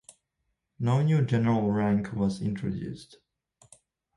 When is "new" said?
1.03-1.23